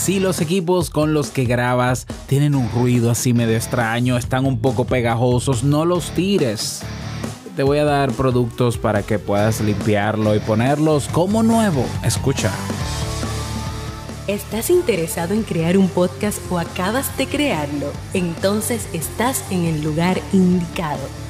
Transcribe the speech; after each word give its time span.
Si 0.00 0.18
los 0.18 0.40
equipos 0.40 0.88
con 0.88 1.12
los 1.12 1.28
que 1.28 1.44
grabas 1.44 2.06
tienen 2.26 2.54
un 2.54 2.70
ruido 2.70 3.10
así 3.10 3.34
medio 3.34 3.54
extraño, 3.54 4.16
están 4.16 4.46
un 4.46 4.58
poco 4.58 4.86
pegajosos, 4.86 5.62
no 5.62 5.84
los 5.84 6.12
tires. 6.12 6.80
Te 7.54 7.62
voy 7.62 7.76
a 7.76 7.84
dar 7.84 8.10
productos 8.12 8.78
para 8.78 9.02
que 9.02 9.18
puedas 9.18 9.60
limpiarlo 9.60 10.34
y 10.34 10.38
ponerlos 10.38 11.06
como 11.08 11.42
nuevo. 11.42 11.84
Escucha. 12.02 12.50
¿Estás 14.26 14.70
interesado 14.70 15.34
en 15.34 15.42
crear 15.42 15.76
un 15.76 15.88
podcast 15.90 16.38
o 16.50 16.58
acabas 16.58 17.18
de 17.18 17.26
crearlo? 17.26 17.92
Entonces 18.14 18.88
estás 18.94 19.44
en 19.50 19.66
el 19.66 19.82
lugar 19.82 20.18
indicado 20.32 21.29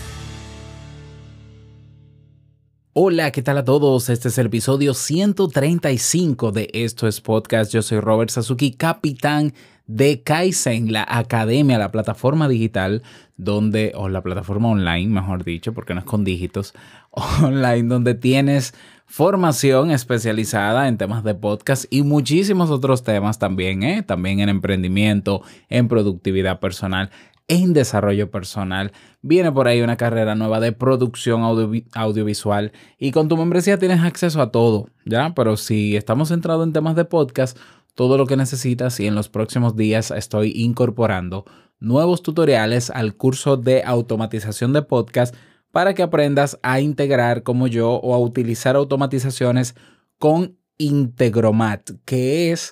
Hola, 2.93 3.31
¿qué 3.31 3.41
tal 3.41 3.57
a 3.57 3.63
todos? 3.63 4.09
Este 4.09 4.27
es 4.27 4.37
el 4.37 4.47
episodio 4.47 4.93
135 4.93 6.51
de 6.51 6.69
Esto 6.73 7.07
es 7.07 7.21
Podcast. 7.21 7.71
Yo 7.71 7.81
soy 7.81 8.01
Robert 8.01 8.31
Sasuki, 8.31 8.71
capitán 8.73 9.53
de 9.87 10.23
Kaizen, 10.23 10.91
la 10.91 11.05
academia, 11.07 11.77
la 11.77 11.93
plataforma 11.93 12.49
digital 12.49 13.01
donde, 13.37 13.93
o 13.95 14.09
la 14.09 14.21
plataforma 14.21 14.67
online, 14.67 15.07
mejor 15.07 15.45
dicho, 15.45 15.73
porque 15.73 15.93
no 15.93 16.01
es 16.01 16.05
con 16.05 16.25
dígitos, 16.25 16.73
online, 17.11 17.87
donde 17.87 18.13
tienes 18.13 18.73
formación 19.05 19.91
especializada 19.91 20.89
en 20.89 20.97
temas 20.97 21.23
de 21.23 21.33
podcast 21.33 21.85
y 21.89 22.03
muchísimos 22.03 22.69
otros 22.71 23.03
temas 23.03 23.39
también, 23.39 23.83
¿eh? 23.83 24.03
también 24.03 24.41
en 24.41 24.49
emprendimiento, 24.49 25.43
en 25.69 25.87
productividad 25.87 26.59
personal 26.59 27.09
en 27.51 27.73
desarrollo 27.73 28.31
personal. 28.31 28.93
Viene 29.21 29.51
por 29.51 29.67
ahí 29.67 29.81
una 29.81 29.97
carrera 29.97 30.35
nueva 30.35 30.61
de 30.61 30.71
producción 30.71 31.43
audiovisual 31.43 32.71
y 32.97 33.11
con 33.11 33.27
tu 33.27 33.35
membresía 33.35 33.77
tienes 33.77 33.99
acceso 33.99 34.41
a 34.41 34.51
todo, 34.51 34.87
¿ya? 35.05 35.33
Pero 35.35 35.57
si 35.57 35.97
estamos 35.97 36.29
centrados 36.29 36.65
en 36.65 36.71
temas 36.71 36.95
de 36.95 37.03
podcast, 37.03 37.57
todo 37.93 38.17
lo 38.17 38.25
que 38.25 38.37
necesitas 38.37 39.01
y 39.01 39.07
en 39.07 39.15
los 39.15 39.27
próximos 39.27 39.75
días 39.75 40.11
estoy 40.11 40.53
incorporando 40.55 41.43
nuevos 41.81 42.23
tutoriales 42.23 42.89
al 42.89 43.15
curso 43.15 43.57
de 43.57 43.83
automatización 43.83 44.71
de 44.71 44.83
podcast 44.83 45.35
para 45.71 45.93
que 45.93 46.03
aprendas 46.03 46.57
a 46.63 46.79
integrar 46.79 47.43
como 47.43 47.67
yo 47.67 47.95
o 47.95 48.13
a 48.13 48.19
utilizar 48.19 48.77
automatizaciones 48.77 49.75
con 50.19 50.57
Integromat, 50.77 51.91
que 52.05 52.53
es 52.53 52.71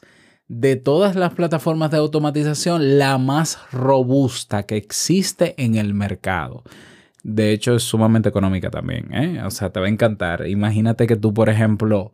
de 0.50 0.76
todas 0.76 1.16
las 1.16 1.36
plataformas 1.36 1.92
de 1.92 1.98
automatización, 1.98 2.98
la 2.98 3.18
más 3.20 3.60
robusta 3.72 4.64
que 4.64 4.78
existe 4.78 5.54
en 5.64 5.76
el 5.76 5.94
mercado. 5.94 6.64
De 7.24 7.54
hecho, 7.54 7.76
es 7.76 7.84
sumamente 7.84 8.30
económica 8.30 8.72
también. 8.72 9.14
¿eh? 9.14 9.44
O 9.46 9.52
sea, 9.52 9.70
te 9.70 9.80
va 9.80 9.86
a 9.86 9.90
encantar. 9.90 10.48
Imagínate 10.48 11.06
que 11.06 11.16
tú, 11.16 11.34
por 11.34 11.50
ejemplo, 11.50 12.12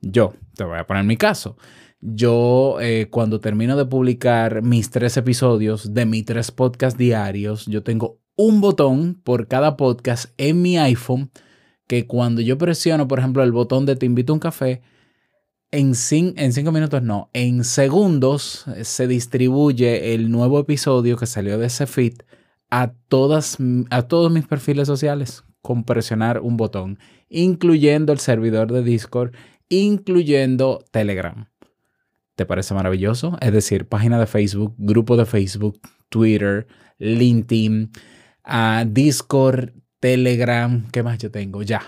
yo, 0.00 0.34
te 0.56 0.64
voy 0.64 0.78
a 0.78 0.86
poner 0.86 1.04
mi 1.04 1.16
caso. 1.16 1.56
Yo, 2.00 2.78
eh, 2.80 3.06
cuando 3.08 3.40
termino 3.40 3.76
de 3.76 3.86
publicar 3.86 4.62
mis 4.62 4.90
tres 4.90 5.16
episodios 5.16 5.94
de 5.94 6.06
mis 6.06 6.24
tres 6.24 6.50
podcasts 6.50 6.98
diarios, 6.98 7.66
yo 7.66 7.84
tengo 7.84 8.18
un 8.34 8.60
botón 8.60 9.14
por 9.22 9.46
cada 9.46 9.76
podcast 9.76 10.32
en 10.38 10.60
mi 10.60 10.76
iPhone 10.76 11.30
que 11.86 12.08
cuando 12.08 12.40
yo 12.40 12.58
presiono, 12.58 13.06
por 13.06 13.20
ejemplo, 13.20 13.44
el 13.44 13.52
botón 13.52 13.86
de 13.86 13.94
te 13.94 14.06
invito 14.06 14.32
a 14.32 14.34
un 14.34 14.40
café, 14.40 14.82
en, 15.76 15.94
cinco 15.94 16.72
minutos 16.72 17.02
no, 17.02 17.28
en 17.34 17.62
segundos 17.62 18.64
eh, 18.74 18.84
se 18.84 19.06
distribuye 19.06 20.14
el 20.14 20.30
nuevo 20.30 20.58
episodio 20.58 21.16
que 21.18 21.26
salió 21.26 21.58
de 21.58 21.66
ese 21.66 21.86
feed 21.86 22.14
a, 22.70 22.82
a 22.82 24.02
todos 24.02 24.30
mis 24.32 24.46
perfiles 24.46 24.86
sociales 24.86 25.44
con 25.60 25.84
presionar 25.84 26.40
un 26.40 26.56
botón, 26.56 26.98
incluyendo 27.28 28.12
el 28.12 28.20
servidor 28.20 28.72
de 28.72 28.82
Discord, 28.82 29.34
incluyendo 29.68 30.82
Telegram. 30.90 31.48
¿Te 32.36 32.46
parece 32.46 32.72
maravilloso? 32.72 33.36
Es 33.40 33.52
decir, 33.52 33.86
página 33.86 34.18
de 34.18 34.26
Facebook, 34.26 34.74
grupo 34.78 35.16
de 35.16 35.26
Facebook, 35.26 35.80
Twitter, 36.08 36.66
LinkedIn, 36.98 37.90
uh, 38.46 38.84
Discord, 38.86 39.72
Telegram, 40.00 40.86
¿qué 40.90 41.02
más 41.02 41.18
yo 41.18 41.30
tengo? 41.30 41.62
Ya, 41.62 41.82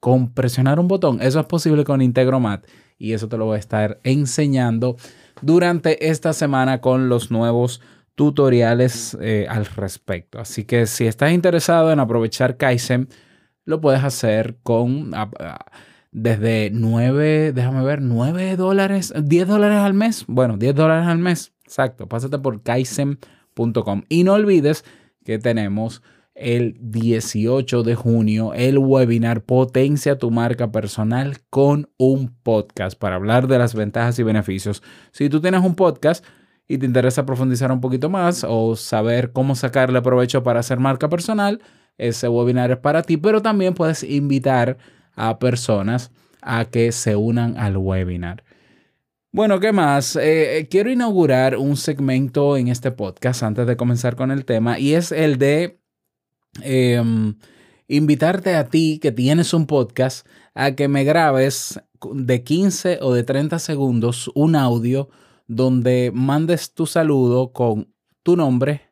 con 0.00 0.32
presionar 0.32 0.78
un 0.78 0.88
botón. 0.88 1.20
Eso 1.20 1.40
es 1.40 1.46
posible 1.46 1.84
con 1.84 2.02
Integromat 2.02 2.66
y 2.98 3.12
eso 3.12 3.28
te 3.28 3.36
lo 3.36 3.46
voy 3.46 3.56
a 3.56 3.60
estar 3.60 4.00
enseñando 4.04 4.96
durante 5.42 6.08
esta 6.08 6.32
semana 6.32 6.80
con 6.80 7.08
los 7.08 7.30
nuevos 7.30 7.80
tutoriales 8.14 9.16
eh, 9.20 9.46
al 9.48 9.66
respecto. 9.66 10.38
Así 10.38 10.64
que 10.64 10.86
si 10.86 11.06
estás 11.06 11.32
interesado 11.32 11.92
en 11.92 12.00
aprovechar 12.00 12.56
Kaizen, 12.56 13.08
lo 13.64 13.80
puedes 13.80 14.02
hacer 14.02 14.56
con 14.62 15.12
desde 16.12 16.70
9, 16.72 17.52
déjame 17.52 17.84
ver, 17.84 18.00
9 18.00 18.56
dólares, 18.56 19.12
10 19.22 19.48
dólares 19.48 19.78
al 19.78 19.92
mes. 19.92 20.24
Bueno, 20.26 20.56
10 20.56 20.74
dólares 20.74 21.06
al 21.06 21.18
mes. 21.18 21.52
Exacto. 21.64 22.08
Pásate 22.08 22.38
por 22.38 22.62
kaizen.com. 22.62 24.02
Y 24.08 24.24
no 24.24 24.32
olvides 24.32 24.84
que 25.24 25.38
tenemos 25.38 26.02
el 26.36 26.76
18 26.80 27.82
de 27.82 27.94
junio 27.94 28.52
el 28.54 28.78
webinar 28.78 29.42
Potencia 29.42 30.18
tu 30.18 30.30
marca 30.30 30.70
personal 30.70 31.38
con 31.50 31.88
un 31.98 32.36
podcast 32.42 32.98
para 32.98 33.16
hablar 33.16 33.48
de 33.48 33.58
las 33.58 33.74
ventajas 33.74 34.18
y 34.18 34.22
beneficios. 34.22 34.82
Si 35.12 35.28
tú 35.28 35.40
tienes 35.40 35.62
un 35.62 35.74
podcast 35.74 36.24
y 36.68 36.78
te 36.78 36.86
interesa 36.86 37.26
profundizar 37.26 37.72
un 37.72 37.80
poquito 37.80 38.10
más 38.10 38.44
o 38.46 38.76
saber 38.76 39.32
cómo 39.32 39.54
sacarle 39.54 40.02
provecho 40.02 40.42
para 40.42 40.60
hacer 40.60 40.78
marca 40.78 41.08
personal, 41.08 41.60
ese 41.96 42.28
webinar 42.28 42.70
es 42.70 42.78
para 42.78 43.02
ti, 43.02 43.16
pero 43.16 43.40
también 43.40 43.74
puedes 43.74 44.02
invitar 44.02 44.76
a 45.14 45.38
personas 45.38 46.10
a 46.42 46.66
que 46.66 46.92
se 46.92 47.16
unan 47.16 47.58
al 47.58 47.76
webinar. 47.78 48.44
Bueno, 49.32 49.60
¿qué 49.60 49.72
más? 49.72 50.16
Eh, 50.16 50.66
quiero 50.70 50.90
inaugurar 50.90 51.56
un 51.56 51.76
segmento 51.76 52.56
en 52.56 52.68
este 52.68 52.90
podcast 52.90 53.42
antes 53.42 53.66
de 53.66 53.76
comenzar 53.76 54.16
con 54.16 54.30
el 54.30 54.44
tema 54.44 54.78
y 54.78 54.94
es 54.94 55.12
el 55.12 55.38
de 55.38 55.78
Em, 56.62 57.34
invitarte 57.88 58.54
a 58.54 58.68
ti 58.68 58.98
que 59.00 59.12
tienes 59.12 59.54
un 59.54 59.66
podcast 59.66 60.26
a 60.54 60.72
que 60.74 60.88
me 60.88 61.04
grabes 61.04 61.80
de 62.12 62.42
15 62.42 62.98
o 63.02 63.12
de 63.12 63.22
30 63.22 63.58
segundos 63.58 64.30
un 64.34 64.56
audio 64.56 65.08
donde 65.46 66.10
mandes 66.12 66.74
tu 66.74 66.86
saludo 66.86 67.52
con 67.52 67.92
tu 68.22 68.36
nombre, 68.36 68.82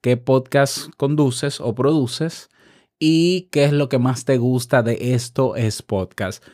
qué 0.00 0.16
podcast 0.16 0.90
conduces 0.96 1.60
o 1.60 1.74
produces 1.74 2.50
y 2.98 3.48
qué 3.50 3.64
es 3.64 3.72
lo 3.72 3.88
que 3.88 3.98
más 3.98 4.24
te 4.24 4.36
gusta 4.36 4.82
de 4.82 5.14
esto 5.14 5.56
es 5.56 5.82
podcast. 5.82 6.44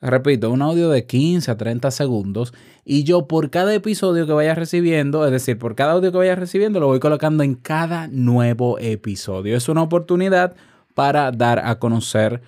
Repito, 0.00 0.50
un 0.50 0.62
audio 0.62 0.90
de 0.90 1.06
15 1.06 1.50
a 1.50 1.56
30 1.56 1.90
segundos 1.90 2.54
y 2.84 3.02
yo 3.02 3.26
por 3.26 3.50
cada 3.50 3.74
episodio 3.74 4.26
que 4.26 4.32
vaya 4.32 4.54
recibiendo, 4.54 5.24
es 5.24 5.32
decir, 5.32 5.58
por 5.58 5.74
cada 5.74 5.92
audio 5.92 6.12
que 6.12 6.18
vaya 6.18 6.36
recibiendo, 6.36 6.78
lo 6.78 6.86
voy 6.86 7.00
colocando 7.00 7.42
en 7.42 7.56
cada 7.56 8.06
nuevo 8.06 8.78
episodio. 8.78 9.56
Es 9.56 9.68
una 9.68 9.82
oportunidad 9.82 10.54
para 10.94 11.32
dar 11.32 11.58
a 11.64 11.80
conocer 11.80 12.40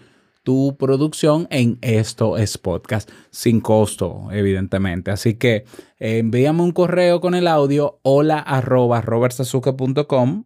tu 0.44 0.76
producción 0.78 1.48
en 1.50 1.78
Esto 1.82 2.38
es 2.38 2.56
Podcast, 2.56 3.10
sin 3.30 3.60
costo, 3.60 4.28
evidentemente. 4.30 5.10
Así 5.10 5.34
que 5.34 5.64
envíame 5.98 6.62
un 6.62 6.72
correo 6.72 7.20
con 7.20 7.34
el 7.34 7.48
audio 7.48 7.98
hola 8.02 8.38
arroba 8.38 9.00
robertsazuke.com 9.00 10.44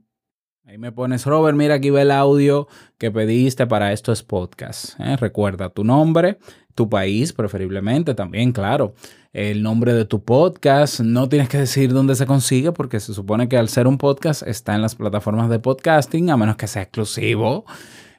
Ahí 0.66 0.78
me 0.78 0.92
pones, 0.92 1.26
Robert, 1.26 1.58
mira 1.58 1.74
aquí 1.74 1.90
ve 1.90 2.02
el 2.02 2.10
audio 2.10 2.68
que 2.96 3.10
pediste 3.10 3.66
para 3.66 3.92
esto 3.92 4.12
es 4.12 4.22
podcast. 4.22 4.98
¿eh? 4.98 5.14
Recuerda 5.18 5.68
tu 5.68 5.84
nombre, 5.84 6.38
tu 6.74 6.88
país 6.88 7.32
preferiblemente 7.32 8.14
también, 8.14 8.52
claro. 8.52 8.94
El 9.32 9.62
nombre 9.62 9.92
de 9.94 10.04
tu 10.04 10.22
podcast. 10.22 11.00
No 11.00 11.28
tienes 11.28 11.48
que 11.48 11.58
decir 11.58 11.92
dónde 11.92 12.14
se 12.14 12.26
consigue 12.26 12.72
porque 12.72 13.00
se 13.00 13.14
supone 13.14 13.48
que 13.48 13.56
al 13.56 13.68
ser 13.68 13.86
un 13.86 13.98
podcast 13.98 14.42
está 14.46 14.74
en 14.74 14.82
las 14.82 14.94
plataformas 14.94 15.50
de 15.50 15.58
podcasting, 15.58 16.30
a 16.30 16.36
menos 16.36 16.56
que 16.56 16.66
sea 16.66 16.82
exclusivo. 16.82 17.64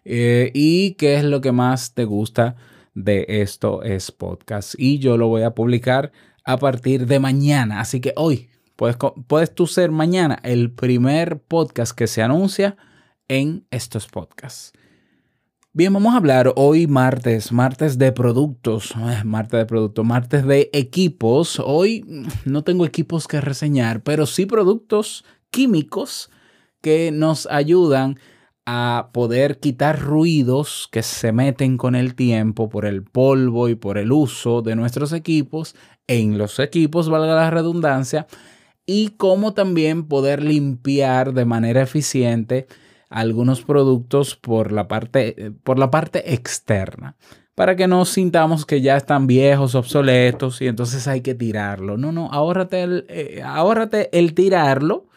Eh, 0.04 0.52
y 0.54 0.96
qué 0.96 1.16
es 1.16 1.24
lo 1.24 1.42
que 1.42 1.52
más 1.52 1.94
te 1.94 2.06
gusta 2.06 2.56
de 2.94 3.26
esto 3.28 3.84
es 3.84 4.12
podcast. 4.12 4.76
Y 4.78 5.00
yo 5.00 5.18
lo 5.18 5.28
voy 5.28 5.44
a 5.44 5.56
publicar 5.56 6.12
a 6.44 6.58
partir 6.58 7.08
de 7.08 7.20
mañana. 7.20 7.80
Así 7.80 8.02
que 8.02 8.14
hoy, 8.16 8.50
Puedes, 8.76 9.56
tú 9.56 9.68
ser 9.68 9.92
mañana 9.92 10.40
el 10.44 10.70
primer 10.70 11.40
podcast 11.40 11.98
que 11.98 12.08
se 12.08 12.22
anuncia 12.22 12.76
en 13.30 13.66
estos 13.72 14.08
podcasts. 14.08 14.74
Bien, 15.78 15.92
vamos 15.92 16.14
a 16.14 16.18
hablar 16.18 16.54
hoy 16.56 16.88
martes, 16.88 17.52
martes 17.52 17.98
de 17.98 18.14
productos, 18.14 18.92
eh, 18.92 19.26
martes 19.26 19.60
de 19.60 19.66
productos, 19.66 20.06
martes 20.06 20.46
de 20.46 20.70
equipos. 20.72 21.60
Hoy 21.60 22.06
no 22.46 22.64
tengo 22.64 22.86
equipos 22.86 23.28
que 23.28 23.42
reseñar, 23.42 24.02
pero 24.02 24.26
sí 24.26 24.46
productos 24.46 25.26
químicos 25.52 26.32
que 26.80 27.12
nos 27.12 27.46
ayudan 27.48 28.18
a 28.66 29.10
poder 29.12 29.60
quitar 29.60 30.00
ruidos 30.00 30.88
que 30.94 31.04
se 31.04 31.34
meten 31.34 31.76
con 31.76 31.96
el 31.96 32.16
tiempo 32.16 32.70
por 32.70 32.86
el 32.86 33.04
polvo 33.04 33.68
y 33.68 33.76
por 33.76 33.98
el 33.98 34.14
uso 34.14 34.62
de 34.62 34.78
nuestros 34.78 35.12
equipos 35.12 35.76
en 36.08 36.38
los 36.38 36.58
equipos, 36.60 37.10
valga 37.10 37.36
la 37.36 37.52
redundancia, 37.52 38.28
y 38.86 39.10
cómo 39.18 39.54
también 39.54 40.08
poder 40.08 40.42
limpiar 40.42 41.34
de 41.34 41.44
manera 41.44 41.82
eficiente 41.82 42.66
algunos 43.16 43.64
productos 43.64 44.36
por 44.36 44.72
la 44.72 44.88
parte, 44.88 45.54
por 45.64 45.80
la 45.80 45.90
parte 45.90 46.34
externa 46.34 47.16
para 47.56 47.78
que 47.78 47.88
no 47.88 48.04
sintamos 48.04 48.66
que 48.66 48.82
ya 48.82 48.98
están 48.98 49.28
viejos, 49.28 49.76
obsoletos 49.76 50.62
y 50.62 50.68
entonces 50.68 51.08
hay 51.08 51.22
que 51.22 51.34
tirarlo. 51.34 51.98
No, 51.98 52.12
no, 52.12 52.30
ahórrate 52.32 52.84
el, 52.84 53.06
eh, 53.08 53.42
el 54.12 54.34
tirarlo 54.34 55.08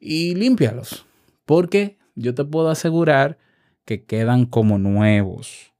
y 0.00 0.34
límpialos, 0.34 1.06
porque 1.44 1.96
yo 2.16 2.34
te 2.34 2.44
puedo 2.44 2.70
asegurar 2.70 3.38
que 3.84 4.04
quedan 4.04 4.46
como 4.46 4.78
nuevos. 4.78 5.72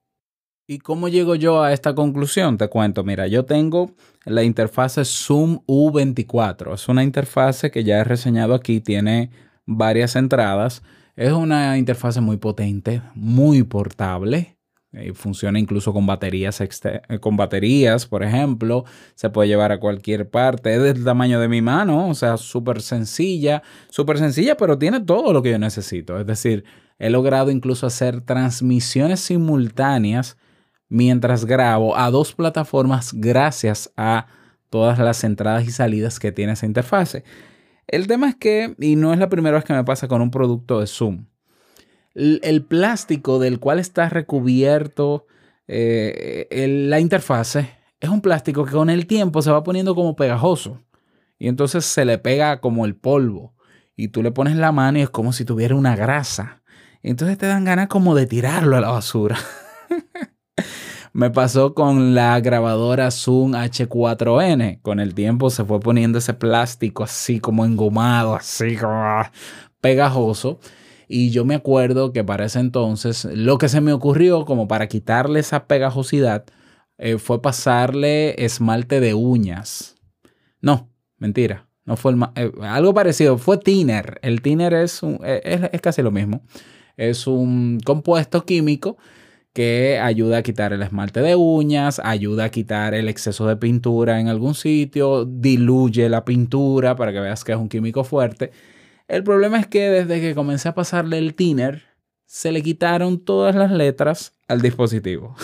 ¿Y 0.68 0.78
cómo 0.78 1.08
llego 1.08 1.34
yo 1.34 1.64
a 1.64 1.72
esta 1.72 1.96
conclusión? 1.96 2.56
Te 2.56 2.68
cuento, 2.68 3.02
mira, 3.02 3.26
yo 3.26 3.44
tengo 3.44 3.90
la 4.24 4.44
interfase 4.44 5.04
Zoom 5.04 5.58
U24. 5.66 6.74
Es 6.74 6.88
una 6.88 7.02
interfase 7.02 7.72
que 7.72 7.82
ya 7.82 7.98
he 7.98 8.04
reseñado 8.04 8.54
aquí, 8.54 8.80
tiene 8.80 9.30
varias 9.66 10.14
entradas 10.14 10.84
es 11.16 11.32
una 11.32 11.78
interfase 11.78 12.20
muy 12.20 12.36
potente, 12.36 13.02
muy 13.14 13.62
portable. 13.62 14.56
Eh, 14.92 15.12
funciona 15.14 15.60
incluso 15.60 15.92
con 15.92 16.04
baterías, 16.04 16.60
eh, 16.60 17.18
con 17.20 17.36
baterías, 17.36 18.06
por 18.06 18.24
ejemplo. 18.24 18.84
Se 19.14 19.30
puede 19.30 19.48
llevar 19.48 19.70
a 19.70 19.78
cualquier 19.78 20.28
parte. 20.28 20.74
Es 20.74 20.82
del 20.82 21.04
tamaño 21.04 21.40
de 21.40 21.48
mi 21.48 21.62
mano, 21.62 22.08
o 22.08 22.14
sea, 22.14 22.36
súper 22.36 22.82
sencilla. 22.82 23.62
Súper 23.88 24.18
sencilla, 24.18 24.56
pero 24.56 24.78
tiene 24.78 25.00
todo 25.00 25.32
lo 25.32 25.42
que 25.42 25.52
yo 25.52 25.58
necesito. 25.58 26.18
Es 26.18 26.26
decir, 26.26 26.64
he 26.98 27.10
logrado 27.10 27.50
incluso 27.50 27.86
hacer 27.86 28.20
transmisiones 28.20 29.20
simultáneas 29.20 30.36
mientras 30.88 31.44
grabo 31.44 31.96
a 31.96 32.10
dos 32.10 32.34
plataformas 32.34 33.12
gracias 33.14 33.92
a 33.96 34.26
todas 34.70 34.98
las 34.98 35.24
entradas 35.24 35.64
y 35.66 35.70
salidas 35.70 36.18
que 36.18 36.32
tiene 36.32 36.52
esa 36.52 36.66
interfase. 36.66 37.24
El 37.90 38.06
tema 38.06 38.28
es 38.28 38.36
que, 38.36 38.74
y 38.78 38.96
no 38.96 39.12
es 39.12 39.18
la 39.18 39.28
primera 39.28 39.56
vez 39.56 39.64
que 39.64 39.72
me 39.72 39.84
pasa 39.84 40.08
con 40.08 40.22
un 40.22 40.30
producto 40.30 40.80
de 40.80 40.86
Zoom, 40.86 41.26
el, 42.14 42.64
plástico 42.64 43.38
del 43.38 43.60
cual 43.60 43.78
está 43.78 44.08
recubierto 44.08 45.26
eh, 45.68 46.66
la 46.88 46.98
interfase 46.98 47.80
es 48.00 48.08
un 48.08 48.22
plástico 48.22 48.64
que 48.64 48.72
con 48.72 48.90
el 48.90 49.06
tiempo 49.06 49.42
se 49.42 49.50
va 49.50 49.62
poniendo 49.62 49.94
como 49.94 50.16
pegajoso 50.16 50.80
y 51.38 51.48
entonces 51.48 51.84
se 51.84 52.04
le 52.04 52.18
pega 52.18 52.60
como 52.60 52.86
el 52.86 52.96
polvo 52.96 53.54
y 53.94 54.08
tú 54.08 54.22
le 54.22 54.32
pones 54.32 54.56
la 54.56 54.72
mano 54.72 54.98
y 54.98 55.02
es 55.02 55.10
como 55.10 55.32
si 55.32 55.44
tuviera 55.44 55.74
una 55.74 55.94
grasa. 55.94 56.62
Entonces 57.02 57.36
te 57.36 57.46
dan 57.46 57.64
ganas 57.64 57.88
como 57.88 58.14
de 58.14 58.26
tirarlo 58.26 58.76
a 58.76 58.80
la 58.80 58.90
basura. 58.90 59.38
Me 61.12 61.30
pasó 61.30 61.74
con 61.74 62.14
la 62.14 62.40
grabadora 62.40 63.10
Zoom 63.10 63.52
H4n. 63.52 64.80
Con 64.80 65.00
el 65.00 65.14
tiempo 65.14 65.50
se 65.50 65.64
fue 65.64 65.80
poniendo 65.80 66.18
ese 66.18 66.34
plástico 66.34 67.02
así 67.02 67.40
como 67.40 67.64
engomado, 67.64 68.34
así 68.36 68.76
como 68.76 68.92
ah, 68.92 69.32
pegajoso. 69.80 70.60
Y 71.08 71.30
yo 71.30 71.44
me 71.44 71.56
acuerdo 71.56 72.12
que 72.12 72.22
para 72.22 72.44
ese 72.44 72.60
entonces 72.60 73.24
lo 73.24 73.58
que 73.58 73.68
se 73.68 73.80
me 73.80 73.92
ocurrió 73.92 74.44
como 74.44 74.68
para 74.68 74.86
quitarle 74.86 75.40
esa 75.40 75.66
pegajosidad 75.66 76.44
eh, 76.98 77.18
fue 77.18 77.42
pasarle 77.42 78.44
esmalte 78.44 79.00
de 79.00 79.14
uñas. 79.14 79.96
No, 80.60 80.88
mentira. 81.18 81.66
No 81.84 81.96
fue 81.96 82.14
eh, 82.36 82.52
algo 82.62 82.94
parecido. 82.94 83.36
Fue 83.36 83.58
thinner. 83.58 84.20
El 84.22 84.42
thinner 84.42 84.74
es, 84.74 85.00
eh, 85.24 85.70
es 85.72 85.80
casi 85.80 86.02
lo 86.02 86.12
mismo. 86.12 86.42
Es 86.96 87.26
un 87.26 87.80
compuesto 87.84 88.44
químico 88.44 88.96
que 89.52 89.98
ayuda 89.98 90.38
a 90.38 90.42
quitar 90.42 90.72
el 90.72 90.82
esmalte 90.82 91.20
de 91.20 91.34
uñas, 91.34 92.00
ayuda 92.04 92.44
a 92.44 92.50
quitar 92.50 92.94
el 92.94 93.08
exceso 93.08 93.46
de 93.46 93.56
pintura 93.56 94.20
en 94.20 94.28
algún 94.28 94.54
sitio, 94.54 95.24
diluye 95.24 96.08
la 96.08 96.24
pintura 96.24 96.96
para 96.96 97.12
que 97.12 97.20
veas 97.20 97.44
que 97.44 97.52
es 97.52 97.58
un 97.58 97.68
químico 97.68 98.04
fuerte. 98.04 98.52
El 99.08 99.24
problema 99.24 99.58
es 99.58 99.66
que 99.66 99.90
desde 99.90 100.20
que 100.20 100.34
comencé 100.34 100.68
a 100.68 100.74
pasarle 100.74 101.18
el 101.18 101.34
thinner, 101.34 101.82
se 102.26 102.52
le 102.52 102.62
quitaron 102.62 103.24
todas 103.24 103.56
las 103.56 103.72
letras 103.72 104.38
al 104.46 104.60
dispositivo. 104.60 105.34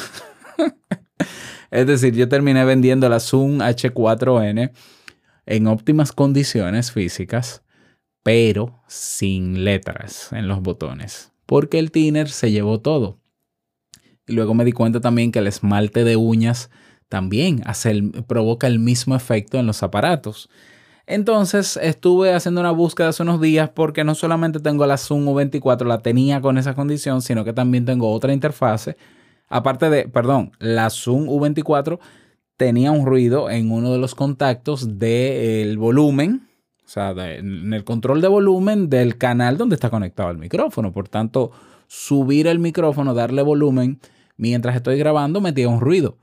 es 1.73 1.87
decir, 1.87 2.15
yo 2.15 2.29
terminé 2.29 2.65
vendiendo 2.65 3.09
la 3.09 3.19
Zoom 3.19 3.59
H4n 3.59 4.71
en 5.47 5.67
óptimas 5.67 6.13
condiciones 6.13 6.93
físicas, 6.93 7.65
pero 8.23 8.83
sin 8.87 9.65
letras 9.65 10.33
en 10.33 10.47
los 10.47 10.63
botones, 10.63 11.33
porque 11.45 11.81
el 11.81 11.91
thinner 11.91 12.29
se 12.29 12.53
llevó 12.53 12.81
todo. 12.81 13.21
Y 14.27 14.33
luego 14.33 14.55
me 14.55 14.65
di 14.65 14.73
cuenta 14.73 15.01
también 15.01 15.33
que 15.33 15.39
el 15.39 15.47
esmalte 15.47 16.05
de 16.05 16.17
uñas 16.17 16.71
también 17.09 17.63
hace 17.65 18.03
provoca 18.27 18.67
el 18.67 18.79
mismo 18.79 19.15
efecto 19.15 19.59
en 19.59 19.67
los 19.67 19.83
aparatos. 19.83 20.49
Entonces 21.07 21.79
estuve 21.81 22.35
haciendo 22.35 22.61
una 22.61 22.73
búsqueda 22.73 23.09
hace 23.09 23.23
unos 23.23 23.41
días 23.41 23.71
porque 23.71 24.03
no 24.03 24.17
solamente 24.17 24.59
tengo 24.59 24.85
la 24.87 24.99
Zoom 24.99 25.29
U24, 25.29 25.87
la 25.87 25.99
tenía 25.99 26.41
con 26.41 26.59
esa 26.59 26.75
condición, 26.75 27.23
sino 27.23 27.45
que 27.45 27.53
también 27.53 27.85
tengo 27.85 28.11
otra 28.11 28.33
interfase. 28.33 28.97
Aparte 29.49 29.89
de, 29.89 30.09
perdón, 30.09 30.51
la 30.59 30.91
Zoom 30.91 31.29
U24 31.29 32.01
tenía 32.57 32.91
un 32.91 33.07
ruido 33.07 33.51
en 33.51 33.71
uno 33.71 33.93
de 33.93 33.99
los 33.99 34.17
contactos 34.17 34.99
del 34.99 35.79
volumen, 35.79 36.49
o 36.85 36.89
sea, 36.89 37.11
en 37.11 37.73
el 37.73 37.85
control 37.85 38.21
de 38.21 38.29
volumen 38.29 38.91
del 38.91 39.17
canal 39.17 39.59
donde 39.59 39.77
está 39.77 39.91
conectado 39.91 40.31
el 40.31 40.39
micrófono. 40.39 40.93
Por 40.93 41.09
tanto, 41.09 41.53
subir 41.87 42.49
el 42.49 42.59
micrófono, 42.59 43.15
darle 43.15 43.43
volumen, 43.43 44.01
mientras 44.37 44.77
estoy 44.77 44.99
grabando 44.99 45.41
metía 45.41 45.69
un 45.69 45.81
ruido. 45.81 46.19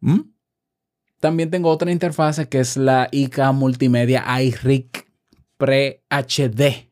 ¿Mm? 0.00 0.20
También 1.20 1.50
tengo 1.50 1.70
otra 1.70 1.90
interfase 1.90 2.48
que 2.48 2.60
es 2.60 2.76
la 2.76 3.08
IK 3.10 3.38
Multimedia 3.54 4.24
iRig 4.42 4.90
Pre 5.56 6.02
HD, 6.10 6.90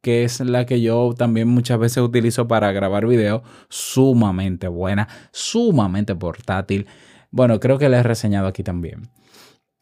que 0.00 0.24
es 0.24 0.40
la 0.40 0.66
que 0.66 0.80
yo 0.80 1.14
también 1.16 1.48
muchas 1.48 1.78
veces 1.78 2.02
utilizo 2.02 2.48
para 2.48 2.72
grabar 2.72 3.06
video. 3.06 3.42
Sumamente 3.68 4.66
buena, 4.68 5.06
sumamente 5.30 6.16
portátil. 6.16 6.86
Bueno, 7.30 7.60
creo 7.60 7.78
que 7.78 7.88
la 7.88 7.98
he 7.98 8.02
reseñado 8.02 8.48
aquí 8.48 8.64
también. 8.64 9.08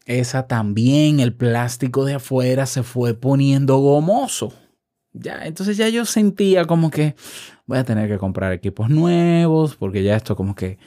Esa 0.05 0.47
también, 0.47 1.19
el 1.19 1.33
plástico 1.33 2.05
de 2.05 2.15
afuera 2.15 2.65
se 2.65 2.83
fue 2.83 3.13
poniendo 3.13 3.77
gomoso. 3.77 4.53
Ya, 5.13 5.45
entonces 5.45 5.77
ya 5.77 5.89
yo 5.89 6.05
sentía 6.05 6.65
como 6.65 6.91
que 6.91 7.15
voy 7.65 7.79
a 7.79 7.83
tener 7.83 8.09
que 8.09 8.17
comprar 8.17 8.53
equipos 8.53 8.89
nuevos 8.89 9.75
porque 9.75 10.03
ya 10.03 10.15
esto 10.15 10.35
como 10.35 10.55
que 10.55 10.77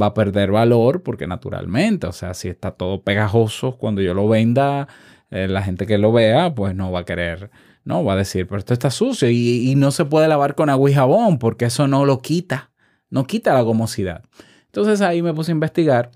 va 0.00 0.06
a 0.06 0.14
perder 0.14 0.52
valor 0.52 1.02
porque 1.02 1.26
naturalmente, 1.26 2.06
o 2.06 2.12
sea, 2.12 2.34
si 2.34 2.48
está 2.48 2.72
todo 2.72 3.02
pegajoso, 3.02 3.76
cuando 3.76 4.00
yo 4.00 4.14
lo 4.14 4.28
venda, 4.28 4.88
eh, 5.30 5.48
la 5.48 5.62
gente 5.62 5.86
que 5.86 5.98
lo 5.98 6.12
vea, 6.12 6.54
pues 6.54 6.74
no 6.74 6.92
va 6.92 7.00
a 7.00 7.04
querer, 7.04 7.50
no, 7.84 8.04
va 8.04 8.14
a 8.14 8.16
decir, 8.16 8.46
pero 8.46 8.58
esto 8.58 8.74
está 8.74 8.90
sucio 8.90 9.28
y, 9.28 9.70
y 9.70 9.74
no 9.74 9.90
se 9.90 10.04
puede 10.04 10.28
lavar 10.28 10.54
con 10.54 10.70
agua 10.70 10.90
y 10.90 10.94
jabón 10.94 11.38
porque 11.38 11.64
eso 11.66 11.88
no 11.88 12.04
lo 12.04 12.20
quita, 12.20 12.70
no 13.10 13.26
quita 13.26 13.54
la 13.54 13.62
gomosidad. 13.62 14.22
Entonces 14.66 15.00
ahí 15.00 15.22
me 15.22 15.34
puse 15.34 15.52
a 15.52 15.54
investigar 15.54 16.10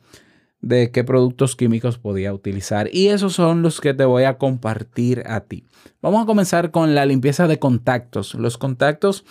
de 0.60 0.90
qué 0.90 1.04
productos 1.04 1.54
químicos 1.56 1.98
podía 1.98 2.34
utilizar 2.34 2.88
y 2.92 3.08
esos 3.08 3.34
son 3.34 3.62
los 3.62 3.80
que 3.80 3.94
te 3.94 4.04
voy 4.04 4.24
a 4.24 4.38
compartir 4.38 5.22
a 5.26 5.40
ti. 5.40 5.64
Vamos 6.02 6.22
a 6.22 6.26
comenzar 6.26 6.70
con 6.70 6.94
la 6.94 7.06
limpieza 7.06 7.46
de 7.46 7.58
contactos. 7.58 8.34
Los 8.34 8.58
contactos 8.58 9.24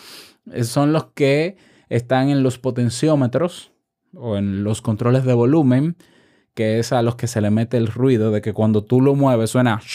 eh, 0.51 0.63
son 0.63 0.93
los 0.93 1.07
que 1.13 1.57
están 1.89 2.29
en 2.29 2.43
los 2.43 2.59
potenciómetros 2.59 3.71
o 4.13 4.37
en 4.37 4.63
los 4.63 4.81
controles 4.81 5.25
de 5.25 5.33
volumen, 5.33 5.97
que 6.53 6.79
es 6.79 6.91
a 6.91 7.01
los 7.01 7.15
que 7.15 7.27
se 7.27 7.41
le 7.41 7.51
mete 7.51 7.77
el 7.77 7.87
ruido 7.87 8.31
de 8.31 8.41
que 8.41 8.53
cuando 8.53 8.83
tú 8.83 9.01
lo 9.01 9.15
mueves 9.15 9.51
suena... 9.51 9.81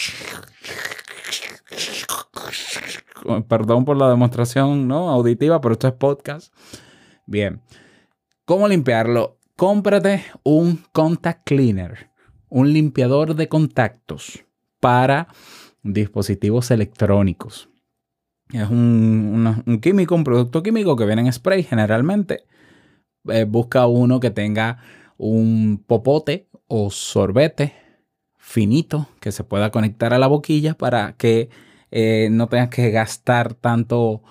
Perdón 3.47 3.85
por 3.85 3.95
la 3.95 4.09
demostración 4.09 4.85
¿no? 4.87 5.09
auditiva, 5.09 5.61
pero 5.61 5.73
esto 5.73 5.87
es 5.87 5.93
podcast. 5.93 6.53
Bien. 7.25 7.61
¿Cómo 8.43 8.67
limpiarlo? 8.67 9.37
Cómprate 9.55 10.23
un 10.43 10.83
contact 10.91 11.45
cleaner, 11.45 12.09
un 12.49 12.73
limpiador 12.73 13.35
de 13.35 13.47
contactos 13.47 14.43
para 14.79 15.27
dispositivos 15.83 16.71
electrónicos. 16.71 17.69
Es 18.51 18.69
un, 18.69 19.79
químico, 19.81 20.15
un 20.15 20.23
producto 20.23 20.61
químico 20.61 20.95
que 20.95 21.05
viene 21.05 21.21
en 21.23 21.33
spray 21.33 21.63
generalmente. 21.63 22.45
Eh, 23.29 23.45
busca 23.45 23.87
uno 23.87 24.19
que 24.19 24.31
tenga 24.31 24.79
un 25.17 25.83
popote 25.87 26.49
o 26.67 26.89
sorbete 26.89 27.73
finito 28.37 29.07
que 29.21 29.31
se 29.31 29.43
pueda 29.43 29.71
conectar 29.71 30.13
a 30.13 30.19
la 30.19 30.27
boquilla 30.27 30.73
para 30.73 31.13
que 31.13 31.49
eh, 31.91 32.27
no 32.31 32.47
tengas 32.47 32.69
que 32.69 32.91
gastar 32.91 33.53
tanto 33.53 34.21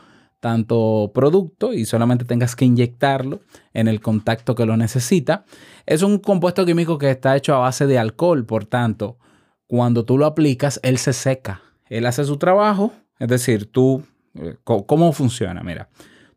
tanto 0.42 1.12
producto 1.14 1.72
y 1.72 1.84
solamente 1.84 2.24
tengas 2.24 2.56
que 2.56 2.64
inyectarlo 2.64 3.42
en 3.74 3.86
el 3.86 4.00
contacto 4.00 4.56
que 4.56 4.66
lo 4.66 4.76
necesita. 4.76 5.44
Es 5.86 6.02
un 6.02 6.18
compuesto 6.18 6.66
químico 6.66 6.98
que 6.98 7.12
está 7.12 7.36
hecho 7.36 7.54
a 7.54 7.60
base 7.60 7.86
de 7.86 7.96
alcohol, 7.96 8.44
por 8.44 8.64
tanto, 8.64 9.18
cuando 9.68 10.04
tú 10.04 10.18
lo 10.18 10.26
aplicas, 10.26 10.80
él 10.82 10.98
se 10.98 11.12
seca. 11.12 11.62
Él 11.88 12.06
hace 12.06 12.24
su 12.24 12.38
trabajo, 12.38 12.92
es 13.20 13.28
decir, 13.28 13.70
tú, 13.70 14.02
eh, 14.34 14.56
¿cómo 14.64 15.12
funciona? 15.12 15.62
Mira, 15.62 15.88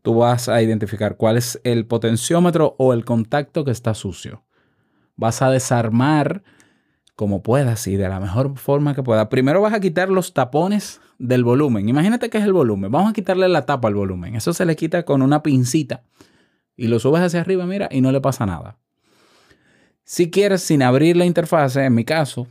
tú 0.04 0.14
vas 0.14 0.50
a 0.50 0.62
identificar 0.62 1.18
cuál 1.18 1.38
es 1.38 1.60
el 1.64 1.88
potenciómetro 1.88 2.76
o 2.78 2.94
el 2.94 3.06
contacto 3.06 3.66
que 3.66 3.72
está 3.72 3.96
sucio. 3.96 4.44
Vas 5.16 5.42
a 5.42 5.50
desarmar 5.50 6.44
como 7.16 7.42
puedas 7.44 7.88
y 7.88 7.96
de 7.96 8.10
la 8.10 8.20
mejor 8.20 8.58
forma 8.58 8.94
que 8.94 9.04
puedas. 9.04 9.28
Primero 9.28 9.62
vas 9.62 9.74
a 9.74 9.80
quitar 9.80 10.10
los 10.10 10.34
tapones 10.34 11.02
del 11.18 11.44
volumen. 11.44 11.88
Imagínate 11.88 12.30
que 12.30 12.38
es 12.38 12.44
el 12.44 12.54
volumen. 12.54 12.92
Vamos 12.92 13.12
a 13.12 13.14
quitarle 13.14 13.48
la 13.48 13.66
tapa 13.66 13.88
al 13.88 13.96
volumen. 13.96 14.36
Eso 14.36 14.54
se 14.54 14.66
le 14.66 14.76
quita 14.76 15.04
con 15.04 15.22
una 15.22 15.42
pincita 15.42 16.04
y 16.76 16.88
lo 16.88 17.00
subes 17.00 17.22
hacia 17.22 17.42
arriba, 17.42 17.66
mira, 17.66 17.88
y 17.92 18.02
no 18.02 18.12
le 18.12 18.22
pasa 18.22 18.46
nada. 18.46 18.78
Si 20.04 20.30
quieres, 20.30 20.62
sin 20.62 20.84
abrir 20.84 21.18
la 21.18 21.26
interfase, 21.26 21.86
en 21.86 21.96
mi 21.96 22.04
caso, 22.04 22.48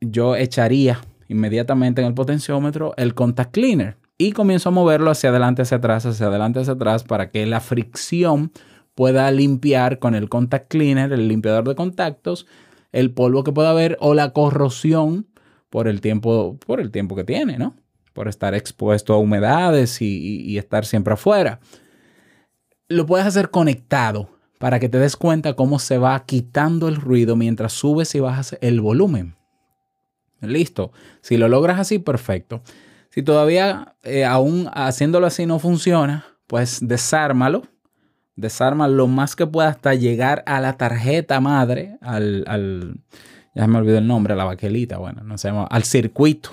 yo 0.00 0.36
echaría 0.36 1.00
inmediatamente 1.28 2.00
en 2.00 2.08
el 2.08 2.14
potenciómetro 2.14 2.94
el 2.96 3.14
contact 3.14 3.52
cleaner 3.52 3.96
y 4.16 4.32
comienzo 4.32 4.70
a 4.70 4.72
moverlo 4.72 5.10
hacia 5.10 5.30
adelante, 5.30 5.62
hacia 5.62 5.76
atrás, 5.76 6.06
hacia 6.06 6.26
adelante, 6.26 6.60
hacia 6.60 6.72
atrás 6.72 7.04
para 7.04 7.30
que 7.30 7.46
la 7.46 7.60
fricción 7.60 8.50
pueda 8.94 9.30
limpiar 9.30 10.00
con 10.00 10.16
el 10.16 10.28
contact 10.28 10.68
cleaner, 10.68 11.12
el 11.12 11.28
limpiador 11.28 11.68
de 11.68 11.76
contactos, 11.76 12.46
el 12.92 13.12
polvo 13.12 13.44
que 13.44 13.52
pueda 13.52 13.70
haber 13.70 13.96
o 14.00 14.14
la 14.14 14.32
corrosión 14.32 15.26
por 15.70 15.88
el 15.88 16.00
tiempo, 16.00 16.58
por 16.66 16.80
el 16.80 16.90
tiempo 16.90 17.14
que 17.14 17.24
tiene, 17.24 17.58
¿no? 17.58 17.76
Por 18.12 18.28
estar 18.28 18.54
expuesto 18.54 19.12
a 19.12 19.18
humedades 19.18 20.00
y, 20.00 20.56
estar 20.58 20.84
siempre 20.84 21.14
afuera. 21.14 21.60
Lo 22.88 23.06
puedes 23.06 23.26
hacer 23.26 23.50
conectado 23.50 24.30
para 24.58 24.80
que 24.80 24.88
te 24.88 24.98
des 24.98 25.16
cuenta 25.16 25.54
cómo 25.54 25.78
se 25.78 25.98
va 25.98 26.24
quitando 26.24 26.88
el 26.88 26.96
ruido 26.96 27.36
mientras 27.36 27.72
subes 27.74 28.14
y 28.14 28.20
bajas 28.20 28.56
el 28.60 28.80
volumen. 28.80 29.36
Listo. 30.40 30.92
Si 31.20 31.36
lo 31.36 31.48
logras 31.48 31.78
así, 31.78 31.98
perfecto. 31.98 32.62
Si 33.10 33.22
todavía 33.22 33.96
eh, 34.02 34.24
aún 34.24 34.68
haciéndolo 34.72 35.26
así 35.26 35.46
no 35.46 35.58
funciona, 35.58 36.24
pues 36.46 36.78
desármalo. 36.80 37.62
Desarma 38.38 38.86
lo 38.86 39.08
más 39.08 39.34
que 39.34 39.48
pueda 39.48 39.68
hasta 39.68 39.94
llegar 39.94 40.44
a 40.46 40.60
la 40.60 40.76
tarjeta 40.76 41.40
madre, 41.40 41.98
al, 42.00 42.44
al 42.46 43.00
ya 43.52 43.66
me 43.66 43.78
olvidó 43.78 43.98
el 43.98 44.06
nombre, 44.06 44.34
a 44.34 44.36
la 44.36 44.44
baquelita, 44.44 44.96
bueno, 44.98 45.24
no 45.24 45.36
sé, 45.38 45.50
al 45.50 45.82
circuito. 45.82 46.50